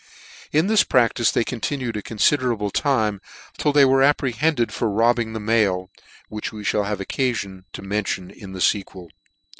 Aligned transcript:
In 0.51 0.65
this 0.65 0.83
practice 0.83 1.29
they 1.31 1.43
continued 1.43 1.95
a 1.95 2.01
considerable 2.01 2.71
time, 2.71 3.21
till 3.59 3.71
they 3.71 3.85
were 3.85 4.01
apprehended 4.01 4.73
for 4.73 4.89
robbing 4.89 5.33
the 5.33 5.39
mail, 5.39 5.91
which 6.27 6.51
we 6.51 6.63
{hall 6.63 6.85
have 6.85 6.97
occafion 6.97 7.65
to 7.73 7.83
mention 7.83 8.31
in 8.31 8.53
the 8.53 8.61
fequel. 8.61 9.11